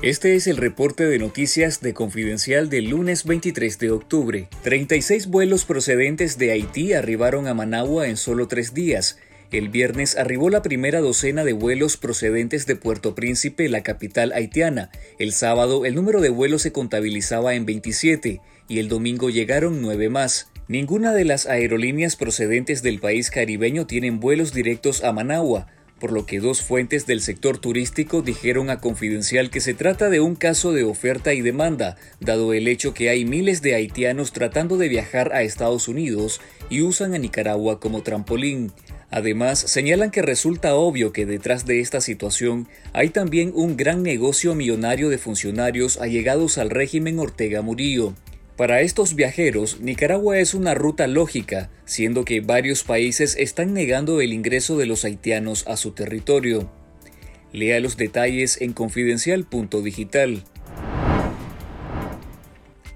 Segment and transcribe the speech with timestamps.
[0.00, 4.48] Este es el reporte de noticias de Confidencial del lunes 23 de octubre.
[4.62, 9.18] 36 vuelos procedentes de Haití arribaron a Managua en solo tres días.
[9.50, 14.92] El viernes arribó la primera docena de vuelos procedentes de Puerto Príncipe, la capital haitiana.
[15.18, 20.08] El sábado el número de vuelos se contabilizaba en 27 y el domingo llegaron nueve
[20.10, 20.48] más.
[20.68, 25.66] Ninguna de las aerolíneas procedentes del país caribeño tienen vuelos directos a Managua
[25.98, 30.20] por lo que dos fuentes del sector turístico dijeron a Confidencial que se trata de
[30.20, 34.76] un caso de oferta y demanda, dado el hecho que hay miles de haitianos tratando
[34.76, 38.72] de viajar a Estados Unidos y usan a Nicaragua como trampolín.
[39.10, 44.54] Además, señalan que resulta obvio que detrás de esta situación hay también un gran negocio
[44.54, 48.14] millonario de funcionarios allegados al régimen Ortega Murillo.
[48.58, 54.32] Para estos viajeros, Nicaragua es una ruta lógica, siendo que varios países están negando el
[54.32, 56.68] ingreso de los haitianos a su territorio.
[57.52, 60.42] Lea los detalles en confidencial.digital.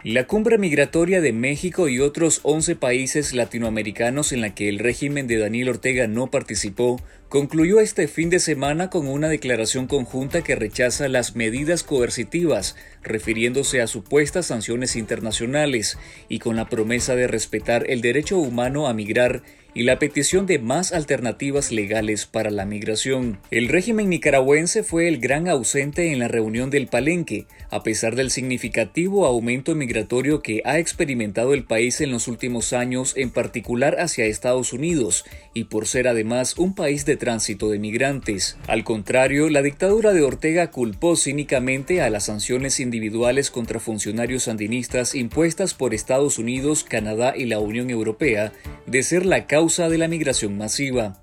[0.05, 5.29] La cumbre migratoria de México y otros 11 países latinoamericanos en la que el régimen
[5.29, 10.57] de Daniel Ortega no participó concluyó este fin de semana con una declaración conjunta que
[10.57, 15.97] rechaza las medidas coercitivas, refiriéndose a supuestas sanciones internacionales,
[16.29, 20.59] y con la promesa de respetar el derecho humano a migrar y la petición de
[20.59, 23.39] más alternativas legales para la migración.
[23.51, 28.31] El régimen nicaragüense fue el gran ausente en la reunión del Palenque, a pesar del
[28.31, 34.27] significativo aumento migratorio que ha experimentado el país en los últimos años, en particular hacia
[34.27, 38.59] Estados Unidos, y por ser además un país de tránsito de migrantes.
[38.67, 45.15] Al contrario, la dictadura de Ortega culpó cínicamente a las sanciones individuales contra funcionarios sandinistas
[45.15, 48.53] impuestas por Estados Unidos, Canadá y la Unión Europea
[48.93, 51.19] de ser la causa de la migración masiva.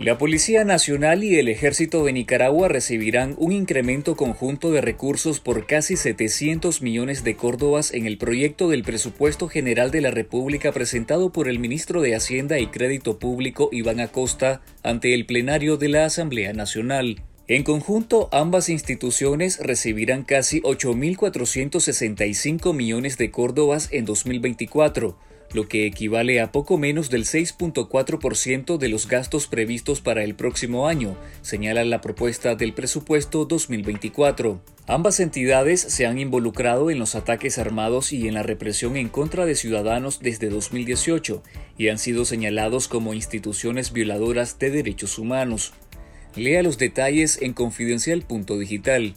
[0.00, 5.66] La Policía Nacional y el Ejército de Nicaragua recibirán un incremento conjunto de recursos por
[5.66, 11.30] casi 700 millones de córdobas en el proyecto del presupuesto general de la República presentado
[11.30, 16.06] por el ministro de Hacienda y Crédito Público Iván Acosta ante el plenario de la
[16.06, 17.22] Asamblea Nacional.
[17.48, 25.18] En conjunto, ambas instituciones recibirán casi 8.465 millones de córdobas en 2024
[25.52, 30.86] lo que equivale a poco menos del 6.4% de los gastos previstos para el próximo
[30.86, 34.60] año, señala la propuesta del presupuesto 2024.
[34.86, 39.46] Ambas entidades se han involucrado en los ataques armados y en la represión en contra
[39.46, 41.42] de ciudadanos desde 2018
[41.78, 45.72] y han sido señalados como instituciones violadoras de derechos humanos.
[46.36, 49.14] Lea los detalles en confidencial.digital.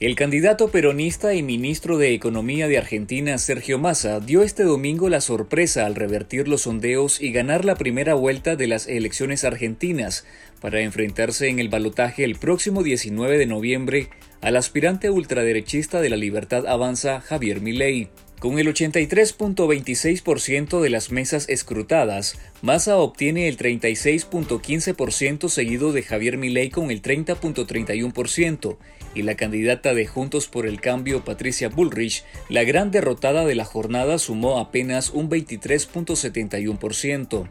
[0.00, 5.20] El candidato peronista y ministro de Economía de Argentina, Sergio Massa, dio este domingo la
[5.20, 10.24] sorpresa al revertir los sondeos y ganar la primera vuelta de las elecciones argentinas
[10.58, 14.08] para enfrentarse en el balotaje el próximo 19 de noviembre
[14.40, 18.08] al aspirante ultraderechista de la Libertad Avanza, Javier Milei.
[18.40, 26.70] Con el 83.26% de las mesas escrutadas, Massa obtiene el 36.15% seguido de Javier Milei
[26.70, 28.78] con el 30.31%
[29.14, 33.66] y la candidata de Juntos por el Cambio Patricia Bullrich, la gran derrotada de la
[33.66, 37.50] jornada sumó apenas un 23.71%.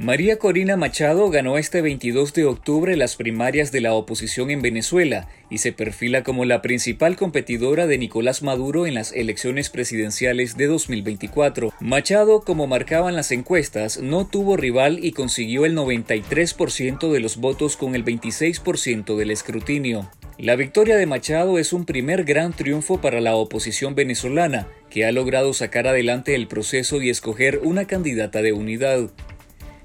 [0.00, 5.28] María Corina Machado ganó este 22 de octubre las primarias de la oposición en Venezuela
[5.50, 10.68] y se perfila como la principal competidora de Nicolás Maduro en las elecciones presidenciales de
[10.68, 11.72] 2024.
[11.80, 17.76] Machado, como marcaban las encuestas, no tuvo rival y consiguió el 93% de los votos
[17.76, 20.08] con el 26% del escrutinio.
[20.38, 25.10] La victoria de Machado es un primer gran triunfo para la oposición venezolana, que ha
[25.10, 29.10] logrado sacar adelante el proceso y escoger una candidata de unidad.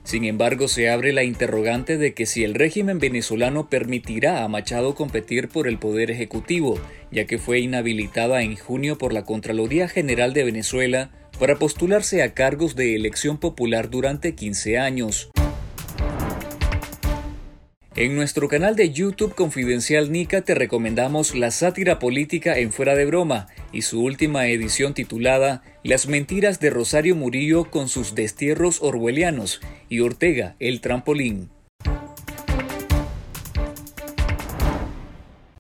[0.04, 4.96] Sin embargo, se abre la interrogante de que si el régimen venezolano permitirá a Machado
[4.96, 6.78] competir por el poder ejecutivo,
[7.12, 12.34] ya que fue inhabilitada en junio por la Contraloría General de Venezuela para postularse a
[12.34, 15.32] cargos de elección popular durante 15 años.
[17.96, 23.06] En nuestro canal de YouTube Confidencial Nica te recomendamos la sátira política en Fuera de
[23.06, 29.62] Broma y su última edición titulada Las mentiras de Rosario Murillo con sus destierros orwellianos
[29.90, 31.53] y Ortega, el trampolín.